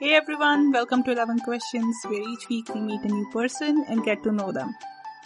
Hey 0.00 0.14
everyone, 0.14 0.70
welcome 0.70 1.02
to 1.02 1.10
11 1.10 1.40
Questions, 1.40 1.96
where 2.04 2.22
each 2.22 2.48
week 2.48 2.72
we 2.72 2.80
meet 2.80 3.02
a 3.02 3.08
new 3.08 3.28
person 3.32 3.84
and 3.88 4.04
get 4.04 4.22
to 4.22 4.30
know 4.30 4.52
them. 4.52 4.76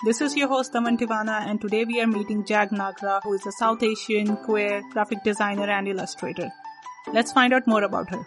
This 0.07 0.23
is 0.23 0.35
your 0.35 0.49
host 0.49 0.75
Aman 0.75 0.97
Tivana, 0.97 1.43
and 1.47 1.61
today 1.61 1.85
we 1.85 2.01
are 2.01 2.07
meeting 2.07 2.43
Jag 2.47 2.71
Nagra, 2.71 3.23
who 3.23 3.35
is 3.35 3.47
a 3.47 3.53
South 3.53 3.83
Asian 3.83 4.35
queer 4.39 4.83
graphic 4.95 5.23
designer 5.25 5.69
and 5.69 5.89
illustrator. 5.89 6.51
Let's 7.13 7.33
find 7.33 7.53
out 7.53 7.67
more 7.67 7.83
about 7.83 8.09
her. 8.09 8.27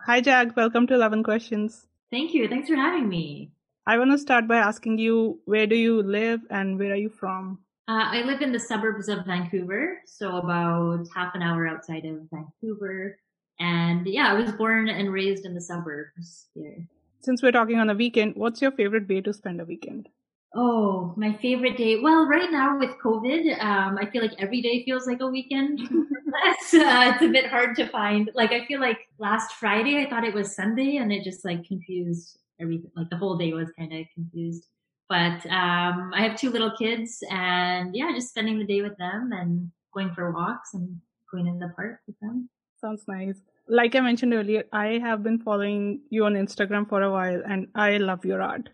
Hi 0.00 0.20
Jag, 0.20 0.56
welcome 0.56 0.88
to 0.88 0.94
11 0.94 1.22
Questions. 1.22 1.86
Thank 2.10 2.34
you. 2.34 2.48
Thanks 2.48 2.68
for 2.68 2.74
having 2.74 3.08
me. 3.08 3.52
I 3.86 3.98
want 3.98 4.10
to 4.10 4.18
start 4.18 4.48
by 4.48 4.56
asking 4.56 4.98
you, 4.98 5.38
where 5.44 5.68
do 5.68 5.76
you 5.76 6.02
live 6.02 6.40
and 6.50 6.76
where 6.76 6.90
are 6.90 7.02
you 7.04 7.10
from? 7.10 7.60
Uh, 7.86 8.02
I 8.14 8.22
live 8.22 8.42
in 8.42 8.50
the 8.50 8.58
suburbs 8.58 9.08
of 9.08 9.26
Vancouver, 9.26 10.02
so 10.06 10.38
about 10.38 11.06
half 11.14 11.36
an 11.36 11.42
hour 11.42 11.68
outside 11.68 12.04
of 12.04 12.18
Vancouver. 12.32 13.16
And 13.58 14.06
yeah, 14.06 14.30
I 14.30 14.34
was 14.34 14.52
born 14.52 14.88
and 14.88 15.12
raised 15.12 15.44
in 15.44 15.54
the 15.54 15.60
suburbs 15.60 16.46
here. 16.54 16.86
Since 17.20 17.42
we're 17.42 17.52
talking 17.52 17.78
on 17.78 17.86
the 17.86 17.94
weekend, 17.94 18.36
what's 18.36 18.60
your 18.60 18.70
favorite 18.70 19.08
way 19.08 19.20
to 19.22 19.32
spend 19.32 19.60
a 19.60 19.64
weekend? 19.64 20.08
Oh, 20.54 21.12
my 21.16 21.36
favorite 21.36 21.76
day. 21.76 22.00
Well, 22.00 22.26
right 22.26 22.50
now 22.50 22.78
with 22.78 22.90
COVID, 23.02 23.62
um, 23.62 23.98
I 23.98 24.08
feel 24.10 24.22
like 24.22 24.34
every 24.38 24.62
day 24.62 24.84
feels 24.84 25.06
like 25.06 25.20
a 25.20 25.26
weekend. 25.26 25.80
uh, 25.90 27.12
it's 27.12 27.22
a 27.22 27.28
bit 27.28 27.46
hard 27.46 27.76
to 27.76 27.88
find. 27.88 28.30
Like, 28.34 28.52
I 28.52 28.64
feel 28.66 28.80
like 28.80 28.98
last 29.18 29.52
Friday, 29.54 30.02
I 30.02 30.08
thought 30.08 30.24
it 30.24 30.34
was 30.34 30.54
Sunday 30.54 30.96
and 30.96 31.12
it 31.12 31.24
just 31.24 31.44
like 31.44 31.66
confused 31.66 32.38
everything. 32.60 32.90
Like 32.96 33.10
the 33.10 33.16
whole 33.16 33.36
day 33.36 33.52
was 33.52 33.70
kind 33.78 33.92
of 33.92 34.06
confused. 34.14 34.66
But, 35.08 35.44
um, 35.46 36.12
I 36.14 36.26
have 36.26 36.38
two 36.38 36.50
little 36.50 36.72
kids 36.76 37.22
and 37.30 37.94
yeah, 37.94 38.12
just 38.14 38.30
spending 38.30 38.58
the 38.58 38.64
day 38.64 38.82
with 38.82 38.96
them 38.98 39.32
and 39.32 39.70
going 39.92 40.12
for 40.14 40.30
walks 40.30 40.74
and 40.74 41.00
going 41.30 41.46
in 41.46 41.58
the 41.58 41.72
park 41.76 42.00
with 42.06 42.18
them. 42.20 42.48
Sounds 42.80 43.04
nice. 43.08 43.40
Like 43.68 43.94
I 43.94 44.00
mentioned 44.00 44.32
earlier, 44.34 44.64
I 44.72 44.98
have 45.02 45.22
been 45.22 45.38
following 45.38 46.00
you 46.10 46.24
on 46.24 46.34
Instagram 46.34 46.88
for 46.88 47.02
a 47.02 47.10
while 47.10 47.42
and 47.48 47.68
I 47.74 47.96
love 47.96 48.24
your 48.24 48.42
art. 48.42 48.68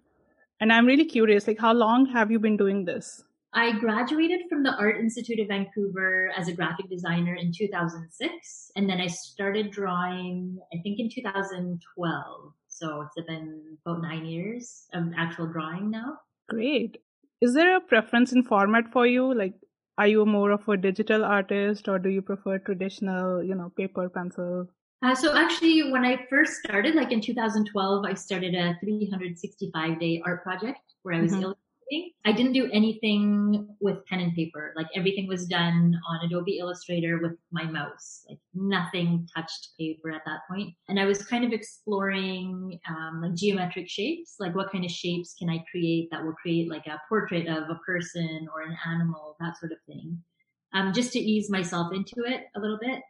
And 0.61 0.73
I'm 0.73 0.87
really 0.87 1.07
curious, 1.07 1.47
like, 1.47 1.59
how 1.59 1.73
long 1.73 2.07
have 2.07 2.31
you 2.31 2.39
been 2.39 2.57
doing 2.57 2.85
this? 2.85 3.25
I 3.55 3.73
graduated 3.79 4.43
from 4.49 4.63
the 4.63 4.75
Art 4.77 4.99
Institute 4.99 5.41
of 5.41 5.49
Vancouver 5.49 6.31
as 6.37 6.49
a 6.49 6.53
graphic 6.53 6.89
designer 6.89 7.35
in 7.35 7.53
2006. 7.53 8.71
And 8.77 8.89
then 8.89 9.01
I 9.01 9.09
started 9.09 9.71
drawing, 9.71 10.59
I 10.73 10.79
think 10.83 10.99
in 11.01 11.11
2012. 11.11 12.53
So 12.69 13.03
it's 13.03 13.27
been 13.27 13.77
about 13.85 14.03
nine 14.03 14.25
years 14.25 14.87
of 14.95 15.05
actual 15.17 15.47
drawing 15.53 15.91
now. 15.91 16.19
Great. 16.49 16.99
Is 17.41 17.55
there 17.55 17.77
a 17.77 17.81
preference 17.81 18.33
in 18.33 18.43
format 18.45 18.85
for 18.93 19.07
you? 19.07 19.35
Like, 19.35 19.55
are 19.99 20.07
you 20.07 20.25
more 20.25 20.51
of 20.51 20.69
a 20.69 20.77
digital 20.77 21.25
artist 21.25 21.89
or 21.89 21.99
do 21.99 22.09
you 22.09 22.23
prefer 22.23 22.59
traditional, 22.59 23.43
you 23.43 23.55
know, 23.55 23.71
paper, 23.77 24.09
pencil? 24.09 24.69
Uh, 25.03 25.15
so 25.15 25.37
actually, 25.37 25.91
when 25.91 26.05
I 26.05 26.27
first 26.31 26.63
started, 26.65 26.95
like 26.95 27.11
in 27.11 27.21
2012, 27.21 28.05
I 28.05 28.15
started 28.15 28.55
a 28.55 28.79
365 28.81 30.01
day 30.01 30.23
art 30.25 30.45
project 30.45 30.81
where 31.03 31.17
I 31.17 31.21
was 31.23 31.33
mm-hmm. 31.33 31.53
I 32.25 32.33
didn't 32.33 32.53
do 32.53 32.71
anything 32.73 33.69
with 33.81 34.05
pen 34.07 34.21
and 34.21 34.35
paper. 34.35 34.73
Like 34.77 34.87
everything 34.95 35.27
was 35.27 35.47
done 35.47 35.99
on 36.09 36.25
Adobe 36.25 36.59
Illustrator 36.59 37.19
with 37.21 37.33
my 37.51 37.65
mouse. 37.65 38.25
Like 38.29 38.39
nothing 38.55 39.29
touched 39.35 39.71
paper 39.79 40.11
at 40.11 40.23
that 40.25 40.41
point. 40.49 40.75
And 40.89 40.99
I 40.99 41.05
was 41.05 41.25
kind 41.25 41.45
of 41.45 41.53
exploring 41.53 42.79
um, 42.89 43.21
like 43.23 43.35
geometric 43.35 43.89
shapes. 43.89 44.37
Like 44.39 44.55
what 44.55 44.71
kind 44.71 44.85
of 44.85 44.91
shapes 44.91 45.35
can 45.39 45.51
I 45.51 45.65
create 45.71 46.09
that 46.11 46.25
will 46.25 46.35
create 46.35 46.71
like 46.71 46.87
a 46.87 47.01
portrait 47.09 47.49
of 47.49 47.65
a 47.65 47.81
person 47.85 48.47
or 48.55 48.63
an 48.63 48.77
animal, 48.87 49.37
that 49.41 49.59
sort 49.59 49.73
of 49.73 49.79
thing. 49.87 50.19
Um, 50.75 50.93
just 50.95 51.13
to 51.13 51.19
ease 51.19 51.51
myself 51.51 51.93
into 51.93 52.25
it 52.25 52.45
a 52.57 52.61
little 52.61 52.79
bit. 52.81 53.01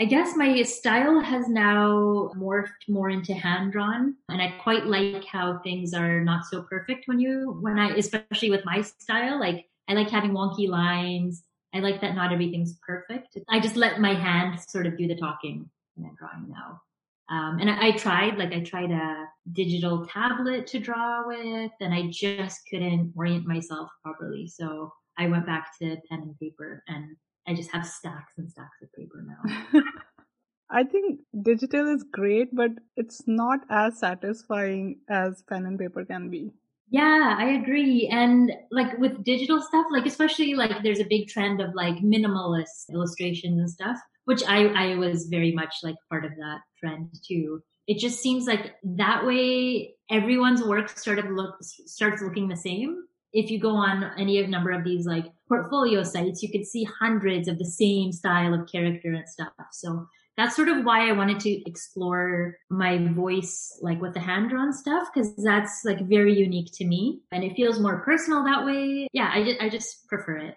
I 0.00 0.04
guess 0.04 0.36
my 0.36 0.62
style 0.62 1.18
has 1.18 1.48
now 1.48 2.30
morphed 2.36 2.88
more 2.88 3.10
into 3.10 3.34
hand 3.34 3.72
drawn 3.72 4.14
and 4.28 4.40
I 4.40 4.54
quite 4.62 4.86
like 4.86 5.24
how 5.24 5.58
things 5.58 5.92
are 5.92 6.22
not 6.22 6.44
so 6.44 6.62
perfect 6.62 7.08
when 7.08 7.18
you, 7.18 7.58
when 7.60 7.80
I, 7.80 7.96
especially 7.96 8.50
with 8.50 8.64
my 8.64 8.82
style, 8.82 9.40
like 9.40 9.66
I 9.88 9.94
like 9.94 10.08
having 10.08 10.30
wonky 10.30 10.68
lines. 10.68 11.42
I 11.74 11.80
like 11.80 12.00
that 12.00 12.14
not 12.14 12.32
everything's 12.32 12.78
perfect. 12.86 13.38
I 13.48 13.58
just 13.58 13.74
let 13.74 14.00
my 14.00 14.14
hand 14.14 14.60
sort 14.60 14.86
of 14.86 14.96
do 14.96 15.08
the 15.08 15.16
talking 15.16 15.68
in 15.96 16.04
a 16.04 16.10
drawing 16.16 16.48
now. 16.48 16.80
Um, 17.28 17.58
and 17.58 17.68
I, 17.68 17.88
I, 17.88 17.90
tried, 17.90 18.38
like 18.38 18.52
I 18.52 18.60
tried 18.60 18.92
a 18.92 19.26
digital 19.52 20.06
tablet 20.06 20.68
to 20.68 20.78
draw 20.78 21.26
with 21.26 21.72
and 21.80 21.92
I 21.92 22.08
just 22.10 22.60
couldn't 22.70 23.14
orient 23.16 23.46
myself 23.46 23.90
properly. 24.04 24.46
So 24.46 24.92
I 25.18 25.26
went 25.26 25.44
back 25.44 25.76
to 25.82 25.96
pen 26.08 26.20
and 26.22 26.38
paper 26.38 26.84
and 26.86 27.16
I 27.48 27.54
just 27.54 27.72
have 27.72 27.86
stacks 27.86 28.34
and 28.36 28.50
stacks 28.50 28.76
of 28.82 28.92
paper 28.92 29.24
now. 29.26 29.82
I 30.70 30.84
think 30.84 31.20
digital 31.42 31.88
is 31.88 32.04
great, 32.12 32.54
but 32.54 32.72
it's 32.94 33.22
not 33.26 33.60
as 33.70 33.98
satisfying 33.98 35.00
as 35.08 35.42
pen 35.48 35.64
and 35.64 35.78
paper 35.78 36.04
can 36.04 36.28
be. 36.28 36.52
Yeah, 36.90 37.36
I 37.38 37.50
agree. 37.50 38.08
And 38.08 38.52
like 38.70 38.98
with 38.98 39.24
digital 39.24 39.62
stuff, 39.62 39.86
like 39.90 40.04
especially 40.04 40.54
like 40.54 40.82
there's 40.82 41.00
a 41.00 41.06
big 41.08 41.28
trend 41.28 41.60
of 41.60 41.74
like 41.74 41.96
minimalist 41.96 42.90
illustrations 42.92 43.58
and 43.58 43.70
stuff, 43.70 43.98
which 44.26 44.42
I, 44.46 44.66
I 44.66 44.96
was 44.96 45.26
very 45.26 45.52
much 45.52 45.74
like 45.82 45.96
part 46.10 46.26
of 46.26 46.32
that 46.32 46.60
trend 46.78 47.14
too. 47.26 47.62
It 47.86 47.98
just 47.98 48.20
seems 48.20 48.46
like 48.46 48.74
that 48.84 49.26
way 49.26 49.94
everyone's 50.10 50.62
work 50.62 50.90
sort 50.90 51.18
of 51.18 51.30
look 51.30 51.56
starts 51.62 52.20
looking 52.22 52.48
the 52.48 52.56
same 52.56 53.04
if 53.32 53.50
you 53.50 53.60
go 53.60 53.70
on 53.70 54.04
any 54.18 54.44
number 54.46 54.70
of 54.70 54.84
these 54.84 55.06
like 55.06 55.26
portfolio 55.48 56.02
sites, 56.02 56.42
you 56.42 56.50
could 56.50 56.66
see 56.66 56.84
hundreds 56.84 57.48
of 57.48 57.58
the 57.58 57.64
same 57.64 58.12
style 58.12 58.54
of 58.54 58.70
character 58.70 59.12
and 59.12 59.28
stuff. 59.28 59.52
So 59.72 60.06
that's 60.36 60.54
sort 60.54 60.68
of 60.68 60.84
why 60.84 61.08
I 61.08 61.12
wanted 61.12 61.40
to 61.40 61.68
explore 61.68 62.56
my 62.70 63.08
voice, 63.12 63.76
like 63.82 64.00
with 64.00 64.14
the 64.14 64.20
hand 64.20 64.50
drawn 64.50 64.72
stuff, 64.72 65.08
because 65.12 65.34
that's 65.36 65.82
like 65.84 66.00
very 66.08 66.38
unique 66.38 66.70
to 66.74 66.86
me 66.86 67.20
and 67.32 67.42
it 67.42 67.56
feels 67.56 67.80
more 67.80 68.00
personal 68.02 68.44
that 68.44 68.64
way. 68.64 69.08
Yeah, 69.12 69.30
I 69.34 69.42
just, 69.42 69.60
I 69.60 69.68
just 69.68 70.06
prefer 70.08 70.38
it. 70.38 70.54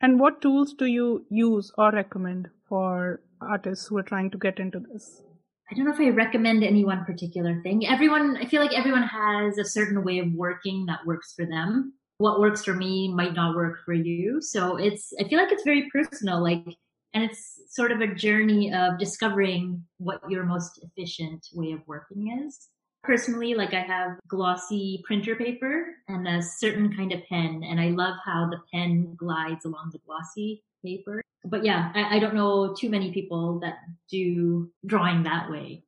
And 0.00 0.18
what 0.18 0.40
tools 0.40 0.72
do 0.72 0.86
you 0.86 1.26
use 1.28 1.70
or 1.76 1.90
recommend 1.90 2.48
for 2.68 3.20
artists 3.40 3.86
who 3.86 3.98
are 3.98 4.02
trying 4.02 4.30
to 4.30 4.38
get 4.38 4.58
into 4.58 4.80
this? 4.80 5.22
I 5.70 5.74
don't 5.74 5.84
know 5.84 5.92
if 5.92 6.00
I 6.00 6.08
recommend 6.08 6.64
any 6.64 6.84
one 6.84 7.04
particular 7.04 7.60
thing. 7.62 7.86
Everyone, 7.86 8.38
I 8.38 8.46
feel 8.46 8.62
like 8.62 8.72
everyone 8.72 9.02
has 9.02 9.58
a 9.58 9.64
certain 9.64 10.02
way 10.02 10.20
of 10.20 10.32
working 10.32 10.86
that 10.86 11.04
works 11.04 11.34
for 11.34 11.44
them 11.44 11.92
what 12.18 12.40
works 12.40 12.64
for 12.64 12.74
me 12.74 13.12
might 13.12 13.34
not 13.34 13.56
work 13.56 13.78
for 13.84 13.94
you. 13.94 14.42
So 14.42 14.76
it's, 14.76 15.12
I 15.20 15.24
feel 15.28 15.38
like 15.38 15.52
it's 15.52 15.64
very 15.64 15.88
personal, 15.90 16.42
like, 16.42 16.64
and 17.14 17.24
it's 17.24 17.60
sort 17.70 17.90
of 17.90 18.00
a 18.00 18.14
journey 18.14 18.72
of 18.72 18.98
discovering 18.98 19.82
what 19.98 20.20
your 20.28 20.44
most 20.44 20.80
efficient 20.82 21.46
way 21.54 21.72
of 21.72 21.80
working 21.86 22.44
is. 22.44 22.68
Personally, 23.04 23.54
like 23.54 23.72
I 23.72 23.80
have 23.80 24.18
glossy 24.28 25.02
printer 25.06 25.36
paper 25.36 25.94
and 26.08 26.26
a 26.26 26.42
certain 26.42 26.94
kind 26.94 27.12
of 27.12 27.24
pen, 27.28 27.62
and 27.64 27.80
I 27.80 27.90
love 27.90 28.16
how 28.24 28.50
the 28.50 28.60
pen 28.74 29.14
glides 29.16 29.64
along 29.64 29.90
the 29.92 30.00
glossy 30.04 30.64
paper. 30.84 31.22
But 31.44 31.64
yeah, 31.64 31.92
I, 31.94 32.16
I 32.16 32.18
don't 32.18 32.34
know 32.34 32.74
too 32.74 32.90
many 32.90 33.12
people 33.12 33.60
that 33.60 33.76
do 34.10 34.70
drawing 34.84 35.22
that 35.22 35.48
way. 35.48 35.84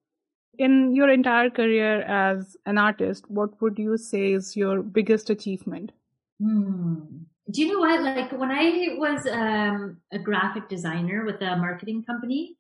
In 0.59 0.95
your 0.95 1.11
entire 1.11 1.51
career 1.51 2.03
as 2.03 2.57
an 2.67 2.79
artist, 2.79 3.25
what 3.29 3.61
would 3.61 3.79
you 3.79 3.97
say 3.97 4.33
is 4.33 4.57
your 4.57 4.83
biggest 4.83 5.29
achievement? 5.29 5.91
Hmm. 6.41 7.25
Do 7.51 7.63
you 7.63 7.73
know 7.73 7.81
what? 7.81 8.03
Like 8.03 8.33
when 8.33 8.51
I 8.51 8.95
was 8.97 9.27
um, 9.27 9.99
a 10.13 10.19
graphic 10.19 10.69
designer 10.69 11.25
with 11.25 11.41
a 11.43 11.57
marketing 11.57 12.05
company, 12.05 12.57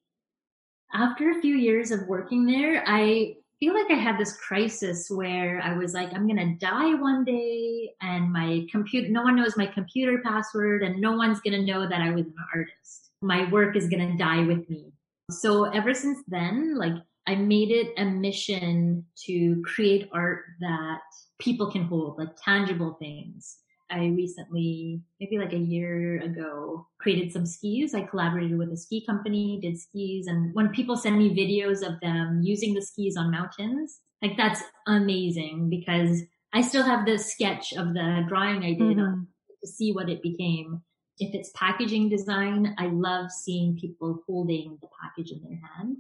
after 0.93 1.31
a 1.31 1.41
few 1.41 1.57
years 1.57 1.91
of 1.91 2.07
working 2.09 2.45
there, 2.47 2.83
I 2.87 3.37
feel 3.61 3.75
like 3.75 3.91
I 3.91 3.95
had 3.95 4.19
this 4.19 4.37
crisis 4.37 5.09
where 5.11 5.61
I 5.63 5.77
was 5.77 5.95
like, 5.95 6.13
I'm 6.13 6.27
gonna 6.27 6.57
die 6.57 6.95
one 6.95 7.25
day, 7.25 7.91
and 8.01 8.33
my 8.33 8.67
computer, 8.71 9.09
no 9.09 9.23
one 9.23 9.37
knows 9.37 9.57
my 9.57 9.67
computer 9.67 10.21
password, 10.25 10.83
and 10.83 11.01
no 11.01 11.13
one's 11.13 11.41
gonna 11.41 11.63
know 11.63 11.89
that 11.89 12.01
I 12.01 12.11
was 12.11 12.27
an 12.27 12.35
artist. 12.55 13.11
My 13.23 13.49
work 13.51 13.77
is 13.77 13.89
gonna 13.89 14.17
die 14.17 14.45
with 14.45 14.69
me. 14.69 14.93
So 15.31 15.65
ever 15.65 15.95
since 15.95 16.19
then, 16.27 16.77
like 16.77 16.95
I 17.27 17.37
made 17.37 17.71
it 17.71 17.93
a 17.97 18.05
mission 18.05 19.05
to 19.27 19.63
create 19.65 20.09
art 20.13 20.45
that 20.61 21.01
people 21.39 21.71
can 21.71 21.85
hold, 21.85 22.19
like 22.19 22.31
tangible 22.43 22.95
things. 22.95 23.59
I 23.91 24.07
recently, 24.07 25.03
maybe 25.21 25.39
like 25.39 25.53
a 25.53 25.59
year 25.59 26.21
ago, 26.21 26.87
created 26.99 27.33
some 27.33 27.47
skis. 27.47 27.95
I 27.95 28.03
collaborated 28.03 28.57
with 28.57 28.73
a 28.73 28.77
ski 28.77 29.05
company, 29.05 29.59
did 29.61 29.79
skis. 29.79 30.27
And 30.27 30.55
when 30.55 30.69
people 30.71 30.97
send 30.97 31.19
me 31.19 31.35
videos 31.35 31.87
of 31.87 32.01
them 32.01 32.41
using 32.43 32.75
the 32.75 32.83
skis 32.83 33.17
on 33.17 33.31
mountains, 33.31 34.01
like 34.23 34.37
that's 34.37 34.63
amazing 34.87 35.71
because 35.71 36.23
I 36.53 36.63
still 36.63 36.83
have 36.83 37.07
the 37.07 37.19
sketch 37.19 37.73
of 37.73 37.95
the 37.95 38.25
drawing 38.29 38.65
I 38.65 38.73
did 38.73 38.97
mm-hmm. 38.97 39.23
to 39.63 39.67
see 39.67 39.93
what 39.93 40.09
it 40.09 40.23
became. 40.23 40.83
If 41.19 41.35
it's 41.35 41.51
packaging 41.55 42.09
design, 42.09 42.75
I 42.79 42.87
love 42.87 43.31
seeing 43.31 43.77
people 43.77 44.23
holding 44.27 44.79
the 44.81 44.89
package 45.03 45.33
in 45.33 45.43
their 45.43 45.61
hand. 45.77 45.99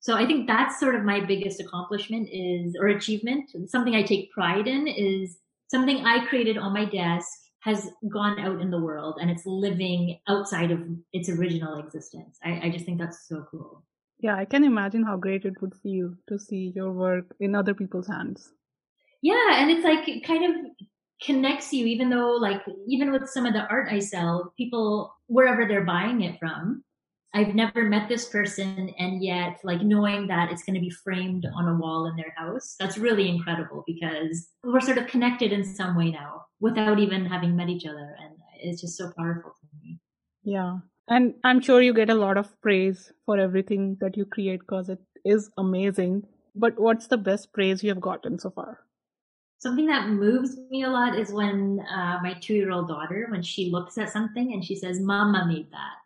So 0.00 0.16
I 0.16 0.26
think 0.26 0.46
that's 0.46 0.80
sort 0.80 0.94
of 0.94 1.04
my 1.04 1.20
biggest 1.20 1.60
accomplishment 1.60 2.28
is, 2.32 2.74
or 2.80 2.86
achievement. 2.86 3.50
Something 3.66 3.94
I 3.94 4.02
take 4.02 4.32
pride 4.32 4.66
in 4.66 4.86
is 4.86 5.36
something 5.70 6.04
I 6.04 6.26
created 6.26 6.58
on 6.58 6.72
my 6.72 6.84
desk 6.84 7.28
has 7.60 7.90
gone 8.12 8.40
out 8.40 8.60
in 8.60 8.70
the 8.70 8.80
world 8.80 9.18
and 9.20 9.30
it's 9.30 9.46
living 9.46 10.18
outside 10.28 10.70
of 10.70 10.80
its 11.12 11.28
original 11.28 11.78
existence. 11.78 12.38
I, 12.42 12.60
I 12.64 12.70
just 12.70 12.84
think 12.84 12.98
that's 12.98 13.28
so 13.28 13.46
cool. 13.50 13.84
Yeah, 14.18 14.36
I 14.36 14.44
can 14.44 14.64
imagine 14.64 15.04
how 15.04 15.16
great 15.16 15.44
it 15.44 15.60
would 15.62 15.74
feel 15.82 16.14
to 16.28 16.38
see 16.38 16.72
your 16.74 16.92
work 16.92 17.34
in 17.38 17.54
other 17.54 17.74
people's 17.74 18.08
hands. 18.08 18.52
Yeah, 19.22 19.60
and 19.60 19.70
it's 19.70 19.84
like 19.84 20.08
it 20.08 20.26
kind 20.26 20.44
of 20.44 20.70
connects 21.22 21.72
you, 21.72 21.86
even 21.86 22.10
though 22.10 22.32
like 22.32 22.62
even 22.88 23.12
with 23.12 23.28
some 23.28 23.46
of 23.46 23.52
the 23.52 23.66
art 23.68 23.88
I 23.90 23.98
sell, 23.98 24.52
people 24.56 25.14
wherever 25.26 25.66
they're 25.68 25.84
buying 25.84 26.22
it 26.22 26.38
from, 26.38 26.82
I've 27.32 27.54
never 27.54 27.84
met 27.84 28.08
this 28.08 28.28
person, 28.28 28.92
and 28.98 29.22
yet, 29.22 29.60
like 29.62 29.82
knowing 29.82 30.26
that 30.26 30.50
it's 30.50 30.64
going 30.64 30.74
to 30.74 30.80
be 30.80 30.90
framed 30.90 31.46
on 31.54 31.68
a 31.68 31.76
wall 31.76 32.06
in 32.06 32.16
their 32.16 32.34
house, 32.36 32.74
that's 32.78 32.98
really 32.98 33.28
incredible 33.28 33.84
because 33.86 34.48
we're 34.64 34.80
sort 34.80 34.98
of 34.98 35.06
connected 35.06 35.52
in 35.52 35.64
some 35.64 35.96
way 35.96 36.10
now 36.10 36.46
without 36.58 36.98
even 36.98 37.24
having 37.24 37.54
met 37.54 37.68
each 37.68 37.86
other. 37.86 38.16
And 38.20 38.34
it's 38.60 38.80
just 38.80 38.98
so 38.98 39.12
powerful 39.16 39.52
to 39.52 39.66
me. 39.80 40.00
Yeah. 40.42 40.78
And 41.08 41.34
I'm 41.44 41.60
sure 41.60 41.80
you 41.80 41.94
get 41.94 42.10
a 42.10 42.14
lot 42.14 42.36
of 42.36 42.60
praise 42.62 43.12
for 43.26 43.38
everything 43.38 43.96
that 44.00 44.16
you 44.16 44.24
create 44.24 44.60
because 44.60 44.88
it 44.88 45.00
is 45.24 45.50
amazing. 45.56 46.26
But 46.56 46.80
what's 46.80 47.06
the 47.06 47.16
best 47.16 47.52
praise 47.52 47.82
you 47.82 47.90
have 47.90 48.00
gotten 48.00 48.38
so 48.40 48.50
far? 48.50 48.80
Something 49.58 49.86
that 49.86 50.08
moves 50.08 50.56
me 50.70 50.82
a 50.84 50.90
lot 50.90 51.18
is 51.18 51.32
when 51.32 51.80
uh, 51.80 52.18
my 52.22 52.34
two 52.40 52.54
year 52.54 52.72
old 52.72 52.88
daughter, 52.88 53.28
when 53.30 53.42
she 53.42 53.70
looks 53.70 53.98
at 53.98 54.10
something 54.10 54.52
and 54.52 54.64
she 54.64 54.74
says, 54.74 55.00
Mama 55.00 55.46
made 55.46 55.70
that. 55.70 55.99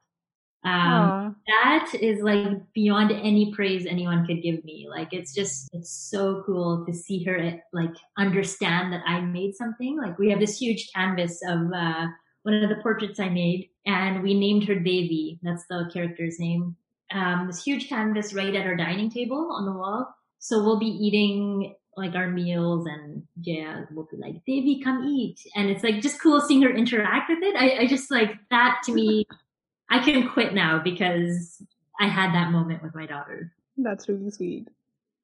Um, 0.65 1.37
that 1.47 1.95
is 2.01 2.23
like 2.23 2.73
beyond 2.73 3.13
any 3.13 3.53
praise 3.55 3.87
anyone 3.87 4.27
could 4.27 4.43
give 4.43 4.65
me. 4.65 4.87
Like 4.89 5.13
it's 5.13 5.35
just, 5.35 5.69
it's 5.73 5.91
so 5.91 6.43
cool 6.47 6.85
to 6.87 6.93
see 6.93 7.23
her 7.25 7.61
like 7.73 7.95
understand 8.17 8.93
that 8.93 9.03
I 9.07 9.21
made 9.21 9.55
something. 9.57 9.99
Like 9.99 10.19
we 10.19 10.31
have 10.31 10.41
this 10.41 10.59
huge 10.59 10.91
canvas 10.95 11.41
of, 11.47 11.71
uh, 11.73 12.07
one 12.45 12.63
of 12.63 12.69
the 12.69 12.83
portraits 12.83 13.19
I 13.19 13.31
made 13.31 13.71
and 13.87 14.23
we 14.23 14.35
named 14.35 14.65
her 14.69 14.75
Devi. 14.75 15.39
That's 15.43 15.65
the 15.69 15.91
character's 15.93 16.39
name. 16.39 16.77
Um, 17.13 17.47
this 17.47 17.63
huge 17.63 17.89
canvas 17.89 18.35
right 18.35 18.55
at 18.55 18.67
our 18.67 18.77
dining 18.77 19.11
table 19.11 19.51
on 19.53 19.67
the 19.67 19.73
wall. 19.73 20.15
So 20.39 20.63
we'll 20.63 20.79
be 20.79 20.87
eating 20.87 21.75
like 21.97 22.15
our 22.15 22.29
meals 22.29 22.87
and 22.87 23.23
yeah, 23.41 23.85
we'll 23.91 24.09
be 24.11 24.17
like, 24.17 24.45
Devi, 24.47 24.83
come 24.83 25.05
eat. 25.05 25.41
And 25.55 25.71
it's 25.71 25.85
like 25.85 26.01
just 26.01 26.21
cool 26.21 26.41
seeing 26.41 26.63
her 26.63 26.71
interact 26.71 27.31
with 27.31 27.43
it. 27.43 27.55
I, 27.57 27.83
I 27.83 27.87
just 27.87 28.11
like 28.11 28.33
that 28.51 28.81
to 28.85 28.93
me 28.93 29.27
I 29.91 29.99
can 30.01 30.29
quit 30.29 30.55
now 30.55 30.81
because 30.83 31.63
I 32.01 32.09
had 32.09 32.35
that 32.35 32.51
moment 32.51 32.83
with 32.83 32.95
my 32.95 33.07
daughter. 33.07 33.53
That's 33.77 34.09
really 34.09 34.31
sweet. 34.31 34.69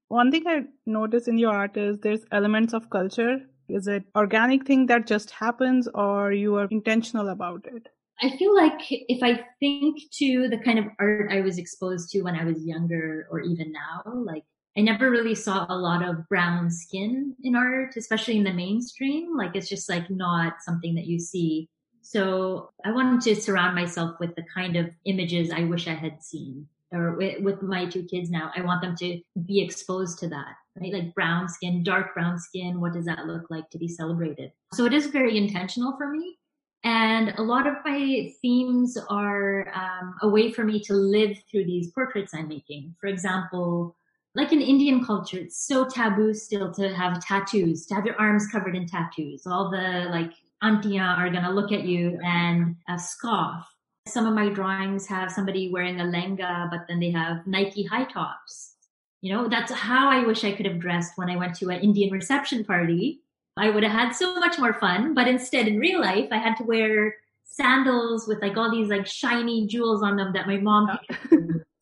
One 0.08 0.30
thing 0.30 0.44
I 0.46 0.64
notice 0.86 1.28
in 1.28 1.38
your 1.38 1.52
art 1.52 1.76
is 1.76 1.98
there's 1.98 2.24
elements 2.32 2.74
of 2.74 2.90
culture. 2.90 3.40
Is 3.68 3.86
it 3.86 4.04
organic 4.16 4.66
thing 4.66 4.86
that 4.86 5.06
just 5.06 5.30
happens 5.30 5.88
or 5.94 6.32
you 6.32 6.56
are 6.56 6.66
intentional 6.70 7.28
about 7.28 7.66
it? 7.72 7.88
I 8.22 8.36
feel 8.36 8.54
like 8.54 8.80
if 8.90 9.22
I 9.22 9.44
think 9.60 9.98
to 10.14 10.48
the 10.48 10.58
kind 10.58 10.78
of 10.78 10.86
art 10.98 11.32
I 11.32 11.40
was 11.40 11.58
exposed 11.58 12.10
to 12.10 12.22
when 12.22 12.36
I 12.36 12.44
was 12.44 12.64
younger 12.64 13.26
or 13.30 13.40
even 13.40 13.72
now, 13.72 14.02
like 14.12 14.44
I 14.76 14.82
never 14.82 15.10
really 15.10 15.34
saw 15.34 15.66
a 15.68 15.76
lot 15.76 16.06
of 16.06 16.28
brown 16.28 16.70
skin 16.70 17.34
in 17.42 17.56
art, 17.56 17.96
especially 17.96 18.36
in 18.36 18.44
the 18.44 18.52
mainstream. 18.52 19.36
Like 19.36 19.56
it's 19.56 19.68
just 19.68 19.88
like 19.88 20.10
not 20.10 20.54
something 20.60 20.94
that 20.96 21.06
you 21.06 21.18
see 21.18 21.68
so 22.10 22.72
I 22.84 22.90
wanted 22.90 23.20
to 23.20 23.40
surround 23.40 23.76
myself 23.76 24.18
with 24.18 24.34
the 24.34 24.42
kind 24.52 24.74
of 24.74 24.90
images 25.04 25.52
I 25.52 25.62
wish 25.62 25.86
I 25.86 25.94
had 25.94 26.24
seen. 26.24 26.66
Or 26.92 27.14
with 27.14 27.62
my 27.62 27.86
two 27.86 28.02
kids 28.02 28.30
now, 28.30 28.50
I 28.56 28.62
want 28.62 28.82
them 28.82 28.96
to 28.96 29.20
be 29.46 29.60
exposed 29.60 30.18
to 30.18 30.28
that, 30.30 30.56
right? 30.74 30.92
Like 30.92 31.14
brown 31.14 31.48
skin, 31.48 31.84
dark 31.84 32.12
brown 32.12 32.40
skin. 32.40 32.80
What 32.80 32.94
does 32.94 33.04
that 33.04 33.26
look 33.26 33.48
like 33.48 33.70
to 33.70 33.78
be 33.78 33.86
celebrated? 33.86 34.50
So 34.74 34.86
it 34.86 34.92
is 34.92 35.06
very 35.06 35.38
intentional 35.38 35.96
for 35.96 36.10
me. 36.10 36.36
And 36.82 37.32
a 37.38 37.42
lot 37.42 37.68
of 37.68 37.74
my 37.84 38.32
themes 38.42 38.98
are 39.08 39.72
um, 39.72 40.16
a 40.20 40.28
way 40.28 40.50
for 40.50 40.64
me 40.64 40.80
to 40.80 40.94
live 40.94 41.38
through 41.48 41.66
these 41.66 41.92
portraits 41.92 42.34
I'm 42.34 42.48
making. 42.48 42.96
For 43.00 43.06
example, 43.06 43.94
like 44.34 44.50
in 44.50 44.60
Indian 44.60 45.04
culture, 45.04 45.38
it's 45.38 45.64
so 45.64 45.88
taboo 45.88 46.34
still 46.34 46.72
to 46.72 46.92
have 46.92 47.24
tattoos, 47.24 47.86
to 47.86 47.94
have 47.94 48.04
your 48.04 48.20
arms 48.20 48.48
covered 48.48 48.74
in 48.74 48.88
tattoos. 48.88 49.46
All 49.46 49.70
the 49.70 50.08
like 50.10 50.32
auntia 50.62 51.16
are 51.18 51.30
going 51.30 51.44
to 51.44 51.50
look 51.50 51.72
at 51.72 51.84
you 51.84 52.18
and 52.24 52.76
uh, 52.88 52.96
scoff. 52.96 53.68
Some 54.06 54.26
of 54.26 54.34
my 54.34 54.48
drawings 54.48 55.06
have 55.06 55.30
somebody 55.30 55.70
wearing 55.70 56.00
a 56.00 56.04
lenga, 56.04 56.70
but 56.70 56.80
then 56.88 57.00
they 57.00 57.10
have 57.10 57.46
Nike 57.46 57.84
high 57.84 58.04
tops. 58.04 58.74
You 59.20 59.34
know, 59.34 59.48
that's 59.48 59.72
how 59.72 60.08
I 60.10 60.24
wish 60.24 60.44
I 60.44 60.52
could 60.52 60.66
have 60.66 60.80
dressed 60.80 61.12
when 61.16 61.28
I 61.28 61.36
went 61.36 61.54
to 61.56 61.68
an 61.68 61.80
Indian 61.80 62.10
reception 62.10 62.64
party. 62.64 63.20
I 63.56 63.68
would 63.70 63.82
have 63.82 63.92
had 63.92 64.12
so 64.12 64.34
much 64.36 64.58
more 64.58 64.74
fun, 64.74 65.14
but 65.14 65.28
instead 65.28 65.68
in 65.68 65.78
real 65.78 66.00
life, 66.00 66.28
I 66.32 66.38
had 66.38 66.56
to 66.56 66.64
wear 66.64 67.16
sandals 67.44 68.26
with 68.26 68.40
like 68.40 68.56
all 68.56 68.70
these 68.70 68.88
like 68.88 69.06
shiny 69.06 69.66
jewels 69.66 70.02
on 70.02 70.16
them 70.16 70.32
that 70.32 70.46
my 70.46 70.56
mom 70.56 70.98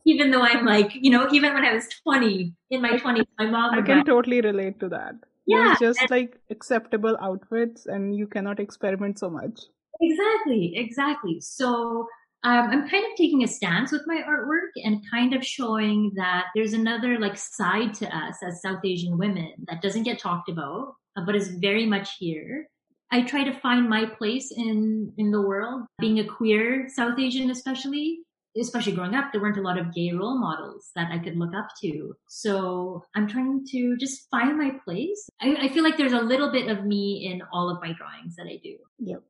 even 0.08 0.30
though 0.30 0.42
I'm 0.42 0.64
like, 0.64 0.90
you 0.94 1.10
know, 1.10 1.28
even 1.32 1.52
when 1.52 1.64
I 1.64 1.74
was 1.74 1.86
20, 2.02 2.54
in 2.70 2.80
my 2.80 2.92
20s, 2.92 3.26
my 3.38 3.46
mom. 3.46 3.74
I 3.78 3.82
can 3.82 4.04
totally 4.04 4.40
relate 4.40 4.80
to 4.80 4.88
that 4.88 5.14
yeah 5.48 5.76
just 5.80 6.00
and, 6.00 6.10
like 6.10 6.38
acceptable 6.50 7.16
outfits 7.20 7.86
and 7.86 8.14
you 8.16 8.26
cannot 8.26 8.60
experiment 8.60 9.18
so 9.18 9.30
much. 9.30 9.60
Exactly 10.00 10.72
exactly. 10.76 11.40
So 11.40 12.06
um, 12.44 12.70
i'm 12.70 12.88
kind 12.88 13.04
of 13.04 13.16
taking 13.16 13.42
a 13.42 13.48
stance 13.48 13.90
with 13.90 14.02
my 14.06 14.22
artwork 14.22 14.70
and 14.76 15.02
kind 15.10 15.34
of 15.34 15.44
showing 15.44 16.12
that 16.14 16.44
there's 16.54 16.72
another 16.72 17.18
like 17.18 17.36
side 17.36 17.92
to 17.94 18.06
us 18.16 18.36
as 18.46 18.62
south 18.62 18.78
asian 18.84 19.18
women 19.18 19.52
that 19.66 19.82
doesn't 19.82 20.04
get 20.04 20.20
talked 20.20 20.48
about 20.48 20.94
uh, 21.18 21.22
but 21.24 21.34
is 21.34 21.48
very 21.48 21.86
much 21.86 22.16
here. 22.18 22.68
I 23.10 23.22
try 23.22 23.42
to 23.42 23.58
find 23.60 23.88
my 23.88 24.04
place 24.06 24.52
in 24.54 25.12
in 25.16 25.30
the 25.30 25.40
world. 25.40 25.86
Being 25.98 26.20
a 26.20 26.24
queer 26.24 26.88
south 26.88 27.18
asian 27.18 27.50
especially 27.50 28.20
especially 28.60 28.92
growing 28.92 29.14
up, 29.14 29.32
there 29.32 29.40
weren't 29.40 29.58
a 29.58 29.62
lot 29.62 29.78
of 29.78 29.94
gay 29.94 30.12
role 30.12 30.38
models 30.38 30.90
that 30.94 31.10
I 31.12 31.18
could 31.18 31.36
look 31.36 31.54
up 31.54 31.68
to. 31.82 32.14
So 32.28 33.04
I'm 33.14 33.28
trying 33.28 33.64
to 33.70 33.96
just 33.96 34.28
find 34.30 34.56
my 34.56 34.72
place. 34.84 35.28
I, 35.40 35.56
I, 35.62 35.68
feel 35.68 35.84
like 35.84 35.96
there's 35.96 36.12
a 36.12 36.20
little 36.20 36.50
bit 36.50 36.68
of 36.68 36.84
me 36.84 37.30
in 37.30 37.42
all 37.52 37.70
of 37.70 37.80
my 37.80 37.92
drawings 37.92 38.36
that 38.36 38.46
I 38.46 38.60
do. 38.62 38.76
Yep. 38.98 39.22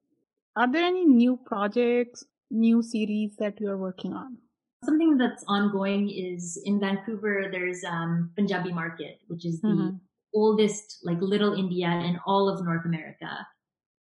Are 0.56 0.70
there 0.70 0.84
any 0.84 1.04
new 1.04 1.38
projects, 1.44 2.25
new 2.50 2.82
series 2.82 3.36
that 3.38 3.60
you're 3.60 3.76
working 3.76 4.12
on? 4.12 4.38
Something 4.84 5.16
that's 5.19 5.44
ongoing 5.48 6.08
is 6.08 6.60
in 6.64 6.80
Vancouver, 6.80 7.48
there's 7.50 7.82
um, 7.84 8.30
Punjabi 8.36 8.72
Market, 8.72 9.19
which 9.26 9.44
is 9.44 9.60
the 9.60 9.69
mm-hmm. 9.69 9.96
oldest, 10.34 10.98
like 11.02 11.19
little 11.20 11.54
India 11.54 11.88
in 11.88 12.19
all 12.26 12.48
of 12.48 12.64
North 12.64 12.84
America. 12.84 13.46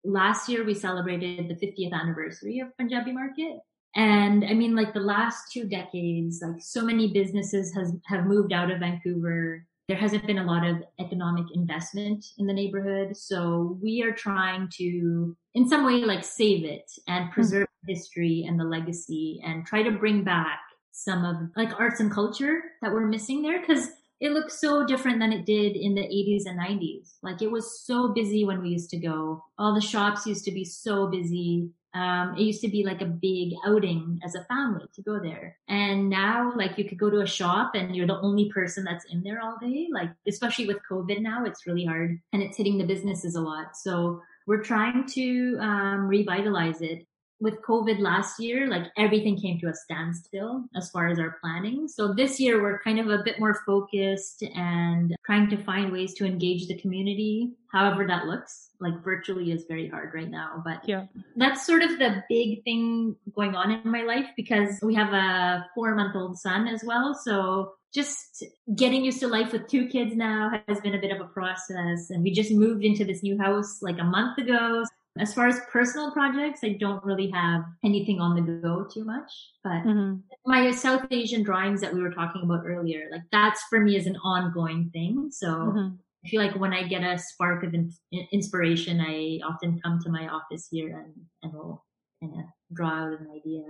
Last 0.03 0.47
year, 0.47 0.63
we 0.63 0.73
celebrated 0.73 1.49
the 1.49 1.55
50th 1.55 1.93
anniversary 1.93 2.59
of 2.59 2.75
Punjabi 2.77 3.11
Market. 3.11 3.57
And 3.97 4.45
I 4.45 4.53
mean, 4.53 4.75
like 4.75 4.93
the 4.93 4.99
last 4.99 5.51
two 5.51 5.65
decades, 5.65 6.39
like 6.43 6.61
so 6.61 6.83
many 6.83 7.11
businesses 7.11 7.73
has, 7.73 7.91
have 8.05 8.25
moved 8.25 8.53
out 8.53 8.69
of 8.69 8.79
Vancouver. 8.79 9.65
There 9.87 9.97
hasn't 9.97 10.27
been 10.27 10.37
a 10.37 10.45
lot 10.45 10.67
of 10.67 10.83
economic 10.99 11.45
investment 11.55 12.23
in 12.37 12.45
the 12.45 12.53
neighborhood. 12.53 13.17
So 13.17 13.79
we 13.81 14.03
are 14.03 14.11
trying 14.11 14.69
to, 14.77 15.35
in 15.55 15.67
some 15.67 15.83
way, 15.83 16.05
like 16.05 16.23
save 16.23 16.63
it 16.63 16.91
and 17.07 17.25
hmm. 17.25 17.31
preserve 17.31 17.63
mm-hmm. 17.63 17.93
history 17.93 18.45
and 18.47 18.59
the 18.59 18.65
legacy 18.65 19.41
and 19.43 19.65
try 19.65 19.81
to 19.81 19.91
bring 19.91 20.23
back 20.23 20.59
some 20.91 21.25
of 21.25 21.35
like 21.55 21.79
arts 21.79 21.99
and 21.99 22.11
culture 22.11 22.61
that 22.83 22.91
we're 22.91 23.07
missing 23.07 23.41
there. 23.41 23.65
Cause 23.65 23.89
it 24.19 24.31
looks 24.31 24.59
so 24.59 24.85
different 24.85 25.19
than 25.19 25.31
it 25.31 25.45
did 25.45 25.75
in 25.75 25.93
the 25.93 26.01
80s 26.01 26.45
and 26.45 26.59
90s. 26.59 27.15
Like 27.21 27.41
it 27.41 27.51
was 27.51 27.81
so 27.81 28.09
busy 28.13 28.45
when 28.45 28.61
we 28.61 28.69
used 28.69 28.89
to 28.91 28.97
go. 28.97 29.43
All 29.57 29.75
the 29.75 29.81
shops 29.81 30.25
used 30.25 30.45
to 30.45 30.51
be 30.51 30.65
so 30.65 31.07
busy. 31.07 31.69
Um, 31.93 32.35
it 32.37 32.41
used 32.41 32.61
to 32.61 32.67
be 32.67 32.83
like 32.83 33.01
a 33.01 33.05
big 33.05 33.53
outing 33.65 34.19
as 34.23 34.35
a 34.35 34.43
family 34.45 34.85
to 34.93 35.01
go 35.01 35.19
there. 35.19 35.57
And 35.67 36.09
now, 36.09 36.51
like, 36.55 36.77
you 36.77 36.87
could 36.87 36.99
go 36.99 37.09
to 37.09 37.21
a 37.21 37.27
shop 37.27 37.71
and 37.73 37.95
you're 37.95 38.05
the 38.05 38.19
only 38.19 38.51
person 38.51 38.83
that's 38.83 39.05
in 39.05 39.23
there 39.23 39.41
all 39.41 39.57
day. 39.59 39.87
Like, 39.91 40.11
especially 40.27 40.67
with 40.67 40.77
COVID 40.89 41.21
now, 41.21 41.45
it's 41.45 41.65
really 41.65 41.85
hard 41.85 42.19
and 42.33 42.43
it's 42.43 42.57
hitting 42.57 42.77
the 42.77 42.85
businesses 42.85 43.35
a 43.35 43.41
lot. 43.41 43.75
So 43.75 44.21
we're 44.45 44.63
trying 44.63 45.07
to 45.07 45.57
um, 45.59 46.07
revitalize 46.07 46.81
it 46.81 47.07
with 47.39 47.61
COVID 47.61 47.99
last 47.99 48.39
year, 48.39 48.67
like 48.67 48.85
everything 48.97 49.39
came 49.39 49.59
to 49.59 49.67
a 49.67 49.73
standstill 49.73 50.65
as 50.75 50.89
far 50.89 51.07
as 51.07 51.19
our 51.19 51.37
planning. 51.41 51.87
So 51.87 52.13
this 52.13 52.39
year 52.39 52.61
we're 52.61 52.79
kind 52.79 52.99
of 52.99 53.07
a 53.09 53.23
bit 53.23 53.39
more 53.39 53.61
focused 53.65 54.43
and 54.55 55.15
trying 55.25 55.49
to 55.49 55.63
find 55.63 55.91
ways 55.91 56.13
to 56.15 56.25
engage 56.25 56.67
the 56.67 56.79
community, 56.79 57.53
however 57.71 58.07
that 58.07 58.25
looks. 58.25 58.69
Like 58.79 59.03
virtually 59.03 59.51
is 59.51 59.65
very 59.67 59.87
hard 59.87 60.13
right 60.13 60.29
now, 60.29 60.61
but 60.63 60.87
yeah, 60.87 61.05
that's 61.35 61.65
sort 61.65 61.81
of 61.81 61.97
the 61.97 62.23
big 62.29 62.63
thing 62.63 63.15
going 63.35 63.55
on 63.55 63.71
in 63.71 63.91
my 63.91 64.03
life 64.03 64.27
because 64.35 64.77
we 64.83 64.93
have 64.93 65.13
a 65.13 65.65
four 65.73 65.95
month 65.95 66.15
old 66.15 66.37
son 66.37 66.67
as 66.67 66.83
well. 66.83 67.15
So 67.15 67.73
just 67.93 68.43
getting 68.75 69.03
used 69.03 69.19
to 69.21 69.27
life 69.27 69.51
with 69.51 69.67
two 69.67 69.87
kids 69.87 70.15
now 70.15 70.51
has 70.67 70.79
been 70.81 70.93
a 70.93 70.99
bit 70.99 71.11
of 71.11 71.21
a 71.21 71.29
process 71.29 72.09
and 72.09 72.21
we 72.21 72.31
just 72.31 72.51
moved 72.51 72.83
into 72.83 73.03
this 73.05 73.23
new 73.23 73.37
house 73.37 73.79
like 73.81 73.97
a 73.97 74.03
month 74.03 74.37
ago 74.37 74.83
as 75.19 75.33
far 75.33 75.47
as 75.47 75.59
personal 75.71 76.11
projects, 76.11 76.61
I 76.63 76.77
don't 76.79 77.03
really 77.03 77.29
have 77.31 77.63
anything 77.83 78.19
on 78.19 78.35
the 78.35 78.41
go 78.41 78.85
too 78.91 79.05
much, 79.05 79.31
but 79.63 79.83
mm-hmm. 79.83 80.15
my 80.45 80.71
South 80.71 81.05
Asian 81.11 81.43
drawings 81.43 81.81
that 81.81 81.93
we 81.93 82.01
were 82.01 82.11
talking 82.11 82.41
about 82.43 82.63
earlier, 82.65 83.07
like 83.11 83.23
that's 83.31 83.61
for 83.69 83.79
me 83.79 83.95
is 83.95 84.07
an 84.07 84.17
ongoing 84.17 84.89
thing. 84.91 85.29
So 85.31 85.47
mm-hmm. 85.47 85.95
I 86.25 86.29
feel 86.29 86.41
like 86.41 86.55
when 86.55 86.73
I 86.73 86.87
get 86.87 87.03
a 87.03 87.17
spark 87.17 87.63
of 87.63 87.73
in- 87.73 87.93
inspiration, 88.31 88.99
I 88.99 89.39
often 89.47 89.79
come 89.83 89.99
to 90.03 90.09
my 90.09 90.27
office 90.27 90.67
here 90.71 90.97
and, 90.97 91.13
and 91.43 91.53
will 91.53 91.85
kind 92.21 92.33
of 92.33 92.45
draw 92.73 92.89
out 92.89 93.19
an 93.19 93.27
idea. 93.35 93.63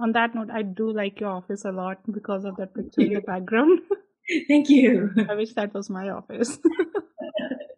On 0.00 0.12
that 0.12 0.34
note, 0.34 0.50
I 0.52 0.62
do 0.62 0.92
like 0.92 1.20
your 1.20 1.30
office 1.30 1.64
a 1.64 1.72
lot 1.72 1.98
because 2.10 2.44
of 2.44 2.56
that 2.56 2.74
picture 2.74 3.02
in 3.02 3.12
the 3.14 3.20
background. 3.20 3.80
Thank 4.48 4.68
you. 4.68 5.10
I 5.28 5.34
wish 5.34 5.52
that 5.54 5.74
was 5.74 5.90
my 5.90 6.10
office. 6.10 6.58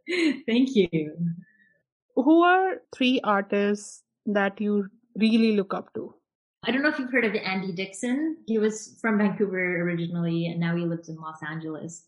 Thank 0.47 0.75
you. 0.75 1.17
Who 2.17 2.43
are 2.45 2.77
three 2.95 3.21
artists 3.25 4.03
that 4.27 4.61
you 4.61 4.89
really 5.17 5.57
look 5.57 5.75
up 5.75 5.93
to? 5.95 6.15
I 6.65 6.71
don't 6.71 6.83
know 6.83 6.89
if 6.89 6.99
you've 6.99 7.11
heard 7.11 7.25
of 7.25 7.35
Andy 7.35 7.73
Dixon. 7.73 8.39
He 8.47 8.59
was 8.59 8.97
from 9.01 9.19
Vancouver 9.19 9.83
originally 9.83 10.47
and 10.47 10.61
now 10.61 10.77
he 10.77 10.85
lives 10.85 11.09
in 11.09 11.17
Los 11.17 11.43
Angeles. 11.43 12.07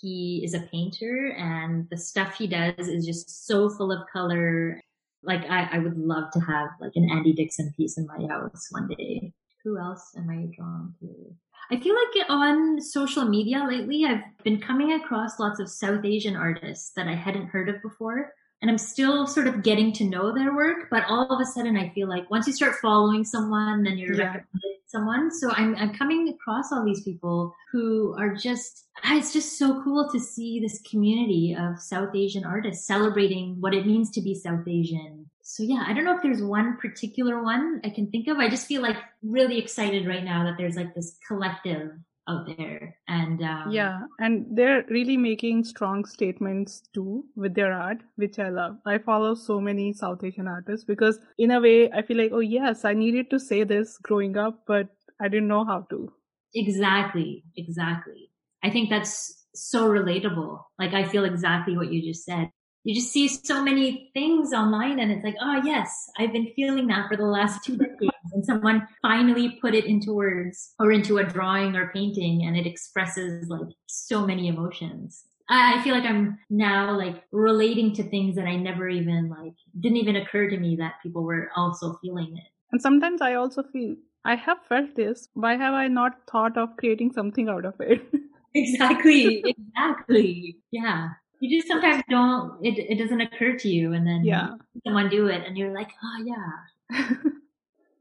He 0.00 0.42
is 0.44 0.54
a 0.54 0.68
painter 0.70 1.34
and 1.38 1.88
the 1.90 1.96
stuff 1.96 2.36
he 2.36 2.46
does 2.46 2.86
is 2.88 3.06
just 3.06 3.46
so 3.46 3.70
full 3.70 3.90
of 3.90 4.06
color. 4.12 4.80
Like 5.22 5.42
I, 5.50 5.68
I 5.72 5.78
would 5.78 5.98
love 5.98 6.30
to 6.32 6.40
have 6.40 6.68
like 6.80 6.92
an 6.94 7.08
Andy 7.10 7.32
Dixon 7.32 7.72
piece 7.76 7.98
in 7.98 8.06
my 8.06 8.26
house 8.28 8.68
one 8.70 8.88
day. 8.88 9.32
Who 9.64 9.78
else 9.78 10.12
am 10.16 10.30
I 10.30 10.54
drawn 10.54 10.94
to? 11.00 11.34
I 11.70 11.80
feel 11.80 11.94
like 11.94 12.30
on 12.30 12.80
social 12.80 13.24
media 13.24 13.66
lately, 13.68 14.04
I've 14.04 14.22
been 14.44 14.60
coming 14.60 14.92
across 14.92 15.40
lots 15.40 15.58
of 15.58 15.68
South 15.68 16.04
Asian 16.04 16.36
artists 16.36 16.92
that 16.94 17.08
I 17.08 17.14
hadn't 17.14 17.48
heard 17.48 17.68
of 17.68 17.82
before 17.82 18.32
and 18.66 18.72
I'm 18.72 18.78
still 18.78 19.28
sort 19.28 19.46
of 19.46 19.62
getting 19.62 19.92
to 19.92 20.04
know 20.04 20.34
their 20.34 20.52
work, 20.52 20.88
but 20.90 21.04
all 21.08 21.28
of 21.30 21.40
a 21.40 21.44
sudden 21.44 21.76
I 21.76 21.90
feel 21.90 22.08
like 22.08 22.28
once 22.32 22.48
you 22.48 22.52
start 22.52 22.74
following 22.82 23.24
someone, 23.24 23.84
then 23.84 23.96
you're 23.96 24.14
yeah. 24.14 24.24
recommending 24.24 24.78
someone. 24.88 25.30
So 25.30 25.52
I'm, 25.52 25.76
I'm 25.76 25.94
coming 25.94 26.30
across 26.30 26.72
all 26.72 26.84
these 26.84 27.04
people 27.04 27.54
who 27.70 28.16
are 28.18 28.34
just, 28.34 28.86
ah, 29.04 29.16
it's 29.16 29.32
just 29.32 29.56
so 29.56 29.84
cool 29.84 30.10
to 30.10 30.18
see 30.18 30.58
this 30.58 30.82
community 30.90 31.56
of 31.56 31.80
South 31.80 32.12
Asian 32.16 32.44
artists 32.44 32.88
celebrating 32.88 33.54
what 33.60 33.72
it 33.72 33.86
means 33.86 34.10
to 34.10 34.20
be 34.20 34.34
South 34.34 34.66
Asian. 34.66 35.30
So 35.42 35.62
yeah, 35.62 35.84
I 35.86 35.92
don't 35.92 36.04
know 36.04 36.16
if 36.16 36.22
there's 36.22 36.42
one 36.42 36.76
particular 36.78 37.44
one 37.44 37.80
I 37.84 37.90
can 37.90 38.10
think 38.10 38.26
of. 38.26 38.38
I 38.38 38.48
just 38.48 38.66
feel 38.66 38.82
like 38.82 38.96
really 39.22 39.60
excited 39.60 40.08
right 40.08 40.24
now 40.24 40.42
that 40.42 40.54
there's 40.58 40.74
like 40.74 40.92
this 40.92 41.16
collective 41.28 41.92
out 42.28 42.46
there. 42.56 42.96
And 43.08 43.42
um, 43.42 43.70
yeah 43.70 44.00
and 44.18 44.46
they're 44.50 44.84
really 44.88 45.16
making 45.16 45.64
strong 45.64 46.04
statements 46.04 46.82
too 46.94 47.24
with 47.36 47.54
their 47.54 47.72
art 47.72 47.98
which 48.16 48.38
i 48.38 48.48
love. 48.48 48.76
I 48.84 48.98
follow 48.98 49.34
so 49.34 49.60
many 49.60 49.92
south 49.92 50.24
asian 50.24 50.48
artists 50.48 50.84
because 50.84 51.18
in 51.38 51.50
a 51.50 51.60
way 51.60 51.90
i 51.90 52.02
feel 52.02 52.16
like 52.16 52.32
oh 52.32 52.40
yes 52.40 52.84
i 52.84 52.94
needed 52.94 53.30
to 53.30 53.38
say 53.38 53.64
this 53.64 53.98
growing 53.98 54.36
up 54.36 54.64
but 54.66 54.88
i 55.20 55.28
didn't 55.28 55.48
know 55.48 55.64
how 55.64 55.86
to. 55.90 56.12
Exactly 56.54 57.44
exactly. 57.56 58.30
I 58.62 58.70
think 58.70 58.90
that's 58.90 59.46
so 59.54 59.88
relatable. 59.88 60.60
Like 60.78 60.94
i 60.94 61.04
feel 61.04 61.24
exactly 61.24 61.76
what 61.76 61.92
you 61.92 62.02
just 62.02 62.24
said. 62.24 62.50
You 62.84 62.94
just 62.94 63.12
see 63.12 63.26
so 63.26 63.64
many 63.64 64.10
things 64.14 64.52
online 64.52 65.00
and 65.00 65.10
it's 65.10 65.24
like, 65.24 65.34
oh 65.40 65.60
yes, 65.64 65.90
I've 66.18 66.32
been 66.32 66.52
feeling 66.54 66.86
that 66.86 67.08
for 67.08 67.16
the 67.16 67.24
last 67.24 67.64
two 67.64 67.76
decades. 67.76 68.12
And 68.32 68.44
someone 68.44 68.86
finally 69.02 69.58
put 69.60 69.74
it 69.74 69.84
into 69.84 70.12
words 70.12 70.74
or 70.78 70.92
into 70.92 71.18
a 71.18 71.24
drawing 71.24 71.76
or 71.76 71.90
painting 71.92 72.44
and 72.46 72.56
it 72.56 72.66
expresses 72.66 73.48
like 73.48 73.68
so 73.86 74.26
many 74.26 74.48
emotions. 74.48 75.24
I 75.48 75.80
feel 75.82 75.94
like 75.94 76.04
I'm 76.04 76.38
now 76.50 76.96
like 76.96 77.22
relating 77.30 77.94
to 77.94 78.02
things 78.02 78.34
that 78.36 78.46
I 78.46 78.56
never 78.56 78.88
even 78.88 79.28
like 79.28 79.54
didn't 79.78 79.98
even 79.98 80.16
occur 80.16 80.50
to 80.50 80.58
me 80.58 80.76
that 80.76 80.94
people 81.02 81.22
were 81.22 81.50
also 81.54 81.98
feeling 82.02 82.36
it. 82.36 82.50
And 82.72 82.82
sometimes 82.82 83.22
I 83.22 83.34
also 83.34 83.62
feel 83.62 83.94
I 84.24 84.34
have 84.34 84.58
felt 84.68 84.96
this. 84.96 85.28
Why 85.34 85.56
have 85.56 85.74
I 85.74 85.86
not 85.86 86.14
thought 86.28 86.58
of 86.58 86.76
creating 86.76 87.12
something 87.12 87.48
out 87.48 87.64
of 87.64 87.74
it? 87.80 88.02
exactly. 88.54 89.44
Exactly. 89.46 90.56
Yeah 90.72 91.10
you 91.40 91.58
just 91.58 91.68
sometimes 91.68 92.02
don't 92.08 92.64
it, 92.64 92.78
it 92.78 92.98
doesn't 92.98 93.20
occur 93.20 93.56
to 93.56 93.68
you 93.68 93.92
and 93.92 94.06
then 94.06 94.24
yeah 94.24 94.50
someone 94.84 95.08
do 95.08 95.26
it 95.26 95.42
and 95.46 95.56
you're 95.56 95.74
like 95.74 95.90
oh 96.02 96.24
yeah 96.24 97.00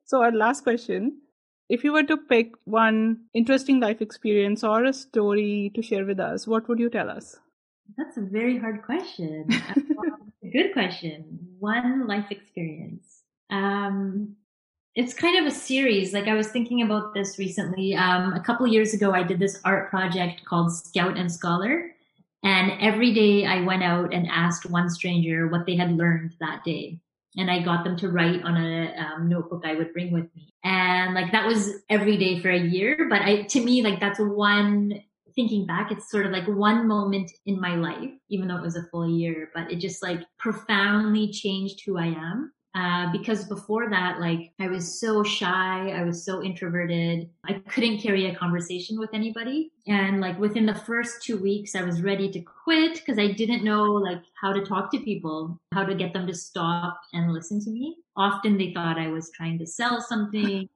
so 0.05 0.21
our 0.21 0.31
last 0.31 0.63
question 0.63 1.17
if 1.67 1.83
you 1.83 1.91
were 1.91 2.03
to 2.03 2.17
pick 2.17 2.51
one 2.65 3.17
interesting 3.33 3.79
life 3.79 4.01
experience 4.01 4.63
or 4.63 4.83
a 4.85 4.93
story 4.93 5.71
to 5.75 5.81
share 5.81 6.05
with 6.05 6.19
us 6.19 6.47
what 6.47 6.67
would 6.69 6.79
you 6.79 6.89
tell 6.89 7.09
us 7.09 7.37
that's 7.97 8.17
a 8.17 8.21
very 8.21 8.57
hard 8.57 8.81
question 8.83 9.47
a 9.51 10.49
good 10.51 10.73
question 10.73 11.39
one 11.59 12.07
life 12.07 12.31
experience 12.31 13.21
um 13.49 14.35
it's 14.95 15.13
kind 15.13 15.37
of 15.37 15.45
a 15.45 15.55
series. 15.55 16.13
Like 16.13 16.27
I 16.27 16.33
was 16.33 16.47
thinking 16.47 16.81
about 16.81 17.13
this 17.13 17.37
recently. 17.37 17.95
Um, 17.95 18.33
a 18.33 18.39
couple 18.39 18.65
years 18.65 18.93
ago, 18.93 19.11
I 19.11 19.23
did 19.23 19.39
this 19.39 19.59
art 19.65 19.89
project 19.89 20.45
called 20.45 20.73
Scout 20.73 21.17
and 21.17 21.31
Scholar, 21.31 21.91
and 22.43 22.71
every 22.79 23.13
day 23.13 23.45
I 23.45 23.61
went 23.61 23.83
out 23.83 24.13
and 24.13 24.27
asked 24.31 24.69
one 24.69 24.89
stranger 24.89 25.47
what 25.47 25.65
they 25.65 25.75
had 25.75 25.97
learned 25.97 26.35
that 26.39 26.63
day. 26.63 27.01
And 27.37 27.51
I 27.51 27.61
got 27.61 27.83
them 27.83 27.97
to 27.97 28.09
write 28.09 28.43
on 28.43 28.55
a 28.57 28.93
um, 28.95 29.29
notebook 29.29 29.63
I 29.65 29.75
would 29.75 29.93
bring 29.93 30.11
with 30.13 30.33
me. 30.35 30.53
And 30.63 31.13
like 31.13 31.31
that 31.31 31.45
was 31.45 31.69
every 31.89 32.17
day 32.17 32.39
for 32.39 32.49
a 32.49 32.59
year. 32.59 33.07
But 33.09 33.21
I, 33.21 33.43
to 33.43 33.63
me, 33.63 33.81
like 33.83 33.99
that's 33.99 34.19
one 34.19 35.01
thinking 35.35 35.65
back, 35.65 35.91
it's 35.91 36.09
sort 36.09 36.25
of 36.25 36.31
like 36.31 36.47
one 36.47 36.87
moment 36.87 37.29
in 37.45 37.59
my 37.59 37.75
life, 37.75 38.11
even 38.29 38.47
though 38.47 38.57
it 38.57 38.61
was 38.61 38.77
a 38.77 38.87
full 38.91 39.07
year, 39.07 39.49
but 39.53 39.71
it 39.71 39.77
just 39.77 40.01
like 40.01 40.21
profoundly 40.39 41.31
changed 41.31 41.81
who 41.85 41.97
I 41.97 42.05
am. 42.05 42.53
Uh, 42.75 43.09
because 43.13 43.45
before 43.45 43.89
that, 43.89 44.19
like 44.19 44.51
I 44.59 44.67
was 44.67 44.99
so 44.99 45.23
shy, 45.23 45.91
I 45.91 46.03
was 46.03 46.25
so 46.25 46.43
introverted, 46.43 47.29
I 47.45 47.53
couldn't 47.69 48.01
carry 48.01 48.25
a 48.25 48.35
conversation 48.35 48.99
with 48.99 49.11
anybody. 49.13 49.71
And 49.87 50.19
like 50.19 50.37
within 50.37 50.65
the 50.65 50.75
first 50.75 51.23
two 51.23 51.37
weeks, 51.37 51.73
I 51.73 51.83
was 51.83 52.01
ready 52.01 52.29
to 52.31 52.41
quit 52.41 52.95
because 52.95 53.17
I 53.17 53.31
didn't 53.31 53.63
know 53.63 53.83
like 53.83 54.21
how 54.41 54.51
to 54.51 54.65
talk 54.65 54.91
to 54.91 54.99
people, 54.99 55.57
how 55.73 55.85
to 55.85 55.95
get 55.95 56.11
them 56.11 56.27
to 56.27 56.33
stop 56.33 56.99
and 57.13 57.31
listen 57.31 57.63
to 57.63 57.69
me. 57.69 57.95
Often 58.17 58.57
they 58.57 58.73
thought 58.73 58.99
I 58.99 59.07
was 59.07 59.31
trying 59.31 59.57
to 59.59 59.65
sell 59.65 60.01
something. 60.01 60.67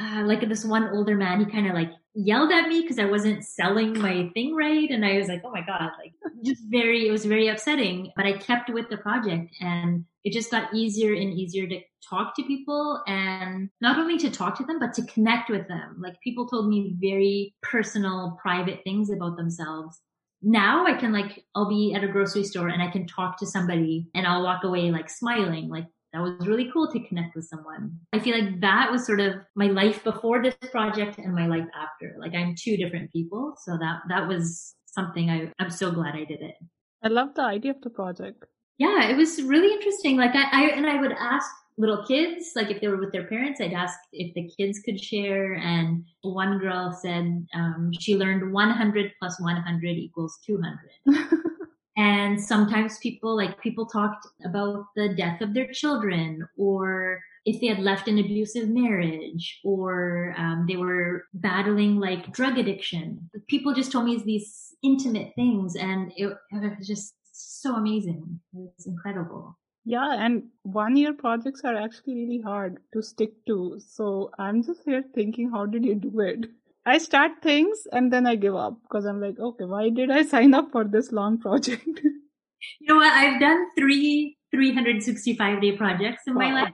Uh, 0.00 0.22
like 0.22 0.48
this 0.48 0.64
one 0.64 0.90
older 0.90 1.16
man, 1.16 1.40
he 1.40 1.46
kind 1.46 1.66
of 1.66 1.74
like 1.74 1.90
yelled 2.14 2.52
at 2.52 2.68
me 2.68 2.82
because 2.82 2.98
I 2.98 3.06
wasn't 3.06 3.44
selling 3.44 3.98
my 3.98 4.30
thing 4.34 4.54
right. 4.54 4.90
And 4.90 5.04
I 5.04 5.18
was 5.18 5.28
like, 5.28 5.42
oh 5.44 5.50
my 5.50 5.62
God, 5.62 5.90
like 5.98 6.12
just 6.44 6.62
very, 6.68 7.08
it 7.08 7.10
was 7.10 7.24
very 7.24 7.48
upsetting. 7.48 8.12
But 8.16 8.26
I 8.26 8.32
kept 8.32 8.70
with 8.70 8.88
the 8.90 8.98
project 8.98 9.54
and 9.60 10.04
it 10.24 10.32
just 10.32 10.50
got 10.50 10.72
easier 10.74 11.14
and 11.14 11.32
easier 11.32 11.66
to 11.66 11.80
talk 12.08 12.36
to 12.36 12.42
people 12.42 13.02
and 13.06 13.70
not 13.80 13.98
only 13.98 14.18
to 14.18 14.30
talk 14.30 14.56
to 14.58 14.64
them, 14.64 14.78
but 14.78 14.94
to 14.94 15.06
connect 15.06 15.50
with 15.50 15.66
them. 15.68 15.96
Like 16.00 16.20
people 16.20 16.46
told 16.46 16.68
me 16.68 16.94
very 17.00 17.54
personal, 17.62 18.38
private 18.40 18.80
things 18.84 19.10
about 19.10 19.36
themselves. 19.36 20.00
Now 20.42 20.86
I 20.86 20.94
can 20.94 21.12
like, 21.12 21.44
I'll 21.54 21.68
be 21.68 21.94
at 21.94 22.04
a 22.04 22.08
grocery 22.08 22.44
store 22.44 22.68
and 22.68 22.82
I 22.82 22.90
can 22.90 23.06
talk 23.06 23.38
to 23.38 23.46
somebody 23.46 24.08
and 24.14 24.26
I'll 24.26 24.42
walk 24.42 24.64
away 24.64 24.90
like 24.90 25.08
smiling, 25.08 25.68
like 25.68 25.86
that 26.12 26.20
was 26.20 26.46
really 26.46 26.70
cool 26.72 26.90
to 26.92 27.00
connect 27.08 27.34
with 27.34 27.46
someone. 27.46 27.98
I 28.12 28.18
feel 28.18 28.38
like 28.38 28.60
that 28.60 28.90
was 28.90 29.06
sort 29.06 29.20
of 29.20 29.34
my 29.56 29.68
life 29.68 30.04
before 30.04 30.42
this 30.42 30.54
project 30.70 31.18
and 31.18 31.34
my 31.34 31.46
life 31.46 31.66
after. 31.74 32.16
Like 32.18 32.34
I'm 32.34 32.54
two 32.54 32.76
different 32.76 33.10
people. 33.12 33.54
So 33.64 33.78
that, 33.78 34.00
that 34.08 34.28
was 34.28 34.74
something 34.86 35.30
I, 35.30 35.50
I'm 35.58 35.70
so 35.70 35.90
glad 35.90 36.14
I 36.14 36.24
did 36.24 36.42
it. 36.42 36.56
I 37.02 37.08
love 37.08 37.34
the 37.34 37.42
idea 37.42 37.72
of 37.72 37.80
the 37.80 37.90
project. 37.90 38.44
Yeah, 38.78 39.08
it 39.08 39.16
was 39.16 39.42
really 39.42 39.72
interesting. 39.72 40.16
Like 40.16 40.34
I, 40.34 40.44
I 40.52 40.62
and 40.70 40.86
I 40.86 41.00
would 41.00 41.12
ask 41.12 41.48
little 41.78 42.04
kids, 42.06 42.52
like 42.54 42.70
if 42.70 42.80
they 42.80 42.88
were 42.88 42.98
with 42.98 43.12
their 43.12 43.26
parents, 43.26 43.60
I'd 43.60 43.72
ask 43.72 43.98
if 44.12 44.34
the 44.34 44.50
kids 44.58 44.80
could 44.84 45.02
share. 45.02 45.54
And 45.54 46.04
one 46.22 46.58
girl 46.58 46.92
said 46.92 47.46
um, 47.54 47.90
she 47.98 48.16
learned 48.16 48.52
100 48.52 49.12
plus 49.18 49.40
100 49.40 49.88
equals 49.88 50.38
200. 50.46 50.78
And 51.96 52.42
sometimes 52.42 52.98
people, 52.98 53.36
like 53.36 53.60
people 53.60 53.86
talked 53.86 54.26
about 54.44 54.86
the 54.96 55.14
death 55.14 55.40
of 55.40 55.52
their 55.52 55.70
children 55.72 56.46
or 56.56 57.20
if 57.44 57.60
they 57.60 57.66
had 57.66 57.80
left 57.80 58.08
an 58.08 58.18
abusive 58.18 58.68
marriage 58.68 59.60
or 59.64 60.34
um, 60.38 60.64
they 60.68 60.76
were 60.76 61.24
battling 61.34 61.98
like 61.98 62.32
drug 62.32 62.56
addiction. 62.56 63.28
People 63.48 63.74
just 63.74 63.92
told 63.92 64.04
me 64.04 64.22
these 64.24 64.74
intimate 64.82 65.32
things 65.34 65.76
and 65.76 66.12
it, 66.16 66.36
it 66.50 66.78
was 66.78 66.86
just 66.86 67.14
so 67.32 67.74
amazing. 67.76 68.40
It 68.54 68.58
was 68.76 68.86
incredible. 68.86 69.58
Yeah, 69.84 70.14
and 70.24 70.44
one 70.62 70.96
year 70.96 71.12
projects 71.12 71.62
are 71.64 71.74
actually 71.74 72.14
really 72.14 72.40
hard 72.40 72.78
to 72.92 73.02
stick 73.02 73.32
to. 73.46 73.80
So 73.84 74.30
I'm 74.38 74.62
just 74.62 74.82
here 74.84 75.02
thinking, 75.12 75.50
how 75.50 75.66
did 75.66 75.84
you 75.84 75.96
do 75.96 76.20
it? 76.20 76.46
I 76.84 76.98
start 76.98 77.32
things 77.42 77.86
and 77.92 78.12
then 78.12 78.26
I 78.26 78.34
give 78.34 78.56
up 78.56 78.76
because 78.82 79.04
I'm 79.04 79.20
like, 79.20 79.38
okay, 79.38 79.64
why 79.64 79.88
did 79.88 80.10
I 80.10 80.22
sign 80.34 80.54
up 80.54 80.72
for 80.72 80.84
this 80.84 81.12
long 81.12 81.38
project? 81.38 81.86
you 82.04 82.86
know 82.88 82.96
what? 82.96 83.12
I've 83.12 83.40
done 83.40 83.66
three 83.76 84.36
365 84.50 85.62
day 85.62 85.72
projects 85.72 86.22
in 86.26 86.34
wow. 86.34 86.40
my 86.48 86.62
life. 86.62 86.72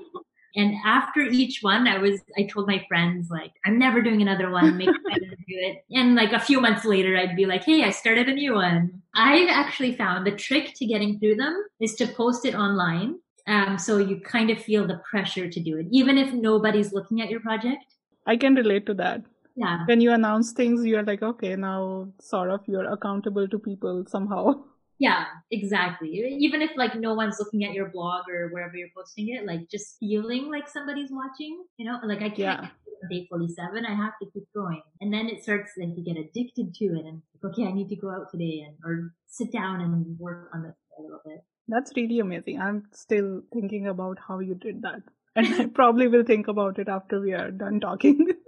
And 0.56 0.74
after 0.84 1.20
each 1.20 1.60
one, 1.62 1.86
I 1.86 1.98
was, 1.98 2.20
I 2.36 2.42
told 2.44 2.66
my 2.66 2.84
friends, 2.88 3.28
like, 3.30 3.52
I'm 3.64 3.78
never 3.78 4.02
doing 4.02 4.22
another 4.22 4.50
one. 4.50 4.76
Make 4.76 4.86
sure 4.86 5.20
do 5.20 5.36
it. 5.48 5.84
And 5.92 6.14
like 6.14 6.32
a 6.32 6.40
few 6.40 6.60
months 6.60 6.84
later, 6.84 7.16
I'd 7.16 7.36
be 7.36 7.46
like, 7.46 7.64
hey, 7.64 7.84
I 7.84 7.90
started 7.90 8.28
a 8.28 8.34
new 8.34 8.54
one. 8.54 9.02
I've 9.14 9.48
actually 9.48 9.94
found 9.94 10.26
the 10.26 10.32
trick 10.32 10.74
to 10.76 10.86
getting 10.86 11.20
through 11.20 11.36
them 11.36 11.64
is 11.80 11.94
to 11.96 12.06
post 12.06 12.44
it 12.44 12.54
online. 12.54 13.20
Um, 13.46 13.78
so 13.78 13.98
you 13.98 14.20
kind 14.20 14.50
of 14.50 14.58
feel 14.58 14.86
the 14.86 15.00
pressure 15.08 15.48
to 15.48 15.60
do 15.60 15.78
it, 15.78 15.86
even 15.90 16.18
if 16.18 16.32
nobody's 16.32 16.92
looking 16.92 17.20
at 17.22 17.30
your 17.30 17.40
project. 17.40 17.84
I 18.26 18.36
can 18.36 18.54
relate 18.54 18.84
to 18.86 18.94
that 18.94 19.22
yeah 19.58 19.84
when 19.86 20.00
you 20.00 20.12
announce 20.12 20.52
things 20.52 20.86
you're 20.86 21.04
like 21.10 21.22
okay 21.22 21.54
now 21.56 22.08
sort 22.20 22.50
of 22.50 22.60
you're 22.66 22.90
accountable 22.92 23.48
to 23.48 23.58
people 23.58 24.04
somehow 24.08 24.54
yeah 24.98 25.24
exactly 25.50 26.10
even 26.46 26.62
if 26.62 26.70
like 26.76 26.94
no 26.94 27.14
one's 27.14 27.38
looking 27.38 27.64
at 27.64 27.72
your 27.72 27.88
blog 27.90 28.28
or 28.28 28.48
wherever 28.52 28.76
you're 28.76 28.96
posting 28.96 29.28
it 29.34 29.46
like 29.46 29.68
just 29.68 29.96
feeling 29.98 30.50
like 30.50 30.68
somebody's 30.68 31.10
watching 31.10 31.62
you 31.76 31.86
know 31.90 31.98
like 32.04 32.22
i 32.22 32.28
can't 32.28 32.38
yeah. 32.38 32.68
day 33.10 33.26
47, 33.30 33.86
I 33.86 33.94
have 33.94 34.14
to 34.20 34.28
keep 34.32 34.44
going. 34.54 34.82
And 35.00 35.12
then 35.12 35.28
it 35.28 35.42
starts 35.44 35.70
like 35.78 35.90
you 35.96 36.04
get 36.04 36.16
addicted 36.16 36.74
to 36.74 36.84
it 36.98 37.04
and 37.06 37.22
okay, 37.44 37.64
I 37.64 37.72
need 37.72 37.88
to 37.90 37.96
go 37.96 38.10
out 38.10 38.30
today 38.32 38.66
and 38.66 38.76
or 38.84 39.12
sit 39.28 39.52
down 39.52 39.80
and 39.80 40.18
work 40.18 40.50
on 40.52 40.64
this 40.64 40.74
a 40.98 41.02
little 41.02 41.20
bit. 41.24 41.44
That's 41.68 41.92
really 41.94 42.18
amazing. 42.18 42.60
I'm 42.60 42.84
still 42.92 43.42
thinking 43.52 43.86
about 43.86 44.18
how 44.26 44.40
you 44.40 44.54
did 44.54 44.82
that. 44.82 45.02
And 45.36 45.46
I 45.46 45.66
probably 45.74 46.08
will 46.08 46.24
think 46.24 46.48
about 46.48 46.78
it 46.80 46.88
after 46.88 47.20
we 47.20 47.34
are 47.34 47.52
done 47.52 47.78
talking. 47.78 48.26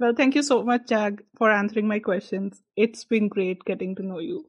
well, 0.00 0.14
thank 0.16 0.34
you 0.34 0.42
so 0.42 0.62
much, 0.62 0.88
Jag, 0.88 1.22
for 1.36 1.50
answering 1.50 1.86
my 1.86 1.98
questions. 1.98 2.62
It's 2.74 3.04
been 3.04 3.28
great 3.28 3.64
getting 3.64 3.94
to 3.96 4.02
know 4.02 4.18
you. 4.18 4.46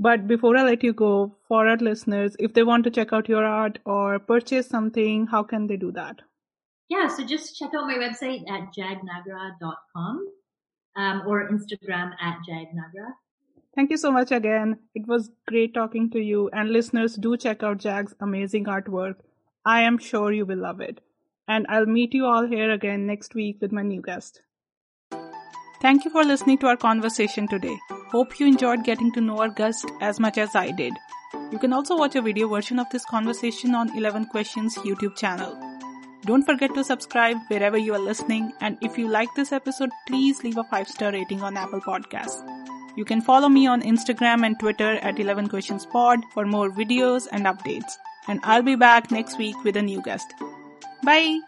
But 0.00 0.26
before 0.26 0.56
I 0.56 0.64
let 0.64 0.82
you 0.82 0.92
go, 0.92 1.36
for 1.46 1.68
our 1.68 1.76
listeners, 1.76 2.34
if 2.40 2.54
they 2.54 2.64
want 2.64 2.84
to 2.84 2.90
check 2.90 3.12
out 3.12 3.28
your 3.28 3.44
art 3.44 3.78
or 3.84 4.18
purchase 4.18 4.66
something, 4.66 5.28
how 5.28 5.44
can 5.44 5.68
they 5.68 5.76
do 5.76 5.92
that? 5.92 6.22
Yeah, 6.88 7.06
so 7.06 7.24
just 7.24 7.56
check 7.56 7.70
out 7.72 7.86
my 7.86 7.94
website 7.94 8.50
at 8.50 8.74
jagnagra.com 8.74 10.28
um, 10.96 11.22
or 11.24 11.48
Instagram 11.48 12.10
at 12.20 12.38
jagnagra. 12.48 13.12
Thank 13.76 13.90
you 13.90 13.96
so 13.96 14.10
much 14.10 14.32
again. 14.32 14.78
It 14.96 15.06
was 15.06 15.30
great 15.46 15.72
talking 15.72 16.10
to 16.10 16.18
you. 16.18 16.50
And 16.52 16.70
listeners, 16.70 17.14
do 17.14 17.36
check 17.36 17.62
out 17.62 17.78
Jag's 17.78 18.14
amazing 18.20 18.64
artwork. 18.64 19.16
I 19.64 19.82
am 19.82 19.98
sure 19.98 20.32
you 20.32 20.46
will 20.46 20.58
love 20.58 20.80
it. 20.80 21.00
And 21.46 21.66
I'll 21.68 21.86
meet 21.86 22.12
you 22.12 22.24
all 22.26 22.46
here 22.46 22.72
again 22.72 23.06
next 23.06 23.36
week 23.36 23.58
with 23.60 23.70
my 23.70 23.82
new 23.82 24.02
guest. 24.02 24.42
Thank 25.80 26.04
you 26.04 26.10
for 26.10 26.24
listening 26.24 26.58
to 26.58 26.66
our 26.66 26.76
conversation 26.76 27.48
today. 27.48 27.78
Hope 28.12 28.38
you 28.38 28.46
enjoyed 28.46 28.84
getting 28.84 29.12
to 29.12 29.20
know 29.20 29.38
our 29.38 29.48
guest 29.48 29.90
as 30.02 30.20
much 30.20 30.36
as 30.36 30.54
I 30.54 30.72
did. 30.72 30.92
You 31.50 31.58
can 31.58 31.72
also 31.72 31.96
watch 31.96 32.16
a 32.16 32.22
video 32.22 32.48
version 32.48 32.78
of 32.78 32.90
this 32.90 33.04
conversation 33.06 33.74
on 33.74 33.96
11 33.96 34.26
Questions 34.26 34.76
YouTube 34.76 35.16
channel. 35.16 35.58
Don't 36.26 36.44
forget 36.44 36.74
to 36.74 36.84
subscribe 36.84 37.38
wherever 37.48 37.78
you 37.78 37.94
are 37.94 37.98
listening 37.98 38.52
and 38.60 38.76
if 38.82 38.98
you 38.98 39.08
like 39.08 39.34
this 39.34 39.52
episode, 39.52 39.88
please 40.06 40.44
leave 40.44 40.58
a 40.58 40.64
5-star 40.64 41.12
rating 41.12 41.40
on 41.42 41.56
Apple 41.56 41.80
Podcasts. 41.80 42.42
You 42.94 43.06
can 43.06 43.22
follow 43.22 43.48
me 43.48 43.66
on 43.66 43.80
Instagram 43.80 44.44
and 44.44 44.58
Twitter 44.60 44.98
at 44.98 45.18
11 45.18 45.48
Questions 45.48 45.86
Pod 45.86 46.20
for 46.34 46.44
more 46.44 46.70
videos 46.70 47.26
and 47.32 47.46
updates. 47.46 47.92
And 48.28 48.40
I'll 48.42 48.62
be 48.62 48.76
back 48.76 49.10
next 49.10 49.38
week 49.38 49.56
with 49.64 49.76
a 49.76 49.82
new 49.82 50.02
guest. 50.02 50.34
Bye! 51.02 51.40